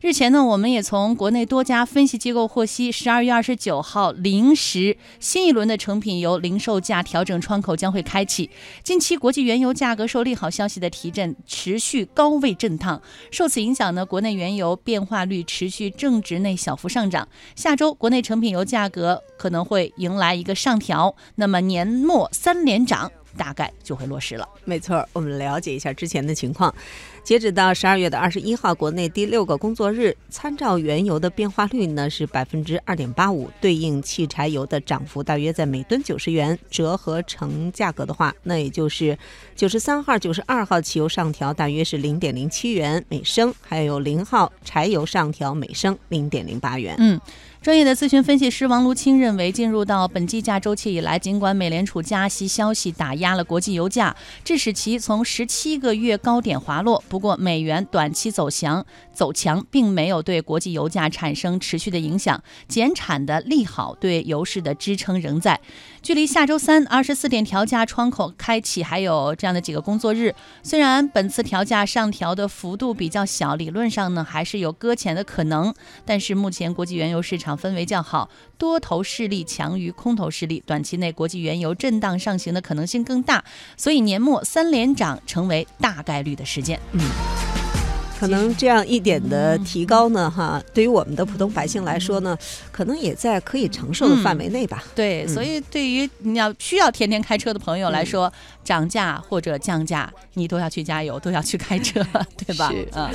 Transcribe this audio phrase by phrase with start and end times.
[0.00, 8.48] 日前呢，我们也从国内多家分析机构获悉，十二月二十九号零时，新一轮的成品油零售价调整窗口将会开启。
[8.84, 13.02] 近期国际原油价格受利好消息的提振，持续高位震荡。
[13.32, 17.26] 受此影响呢，国内原油变化率持续正值内小幅上涨。
[17.56, 23.10] 下周国内成品油价格可能会迎来一个上调，那么年末三连涨。
[23.38, 24.46] 大概就会落实了。
[24.66, 26.74] 没错，我们了解一下之前的情况。
[27.22, 39.16] 截止到十二月的二十一号，国内第六个工作日，参照原油的变化率呢是百分之二点八五，对应汽柴油的涨幅大约在每吨九十元，折合成价格的话，那也就是
[39.54, 46.96] 九十三号、九十二号汽油上调大约是零点零七元每升，还有零号柴油上调每升零点零八元。
[46.98, 47.20] 嗯。
[47.60, 65.60] 专业的咨询分析师王卢清认为，进入到本计价周期以来，尽管美联储加息消息打压了国际油价，致使其从十七个月高点滑落，不过美元短期走强，走强并没有对国际油价产生持续的影响，减产的利好对油市的支撑仍在。
[66.00, 75.74] 距离下周三二十四点调价窗口开启还有这样的几个工作日，虽然本次调价上调的幅度比较小，理论上呢还是有搁浅的可能，
[76.06, 77.47] 但是目前国际原油市场。
[77.48, 83.42] 场氛围较好，多头势力强于空头势力，短期内国际原油震荡上行的可能性更大，
[83.74, 86.78] 所以年末三连涨成为大概率的事件。
[86.92, 87.00] 嗯，
[88.20, 92.36] 可能这样一点的提高呢，哈，对于我们的普通百姓来说呢，
[92.70, 94.84] 可能也在可以承受的范围内吧。
[94.94, 98.30] 对，所以对于你要需要天天开车的朋友来说，
[98.62, 102.04] 涨价或者降价，你都要去加油，都要去开车，
[102.36, 102.70] 对吧？
[102.92, 103.10] 嗯。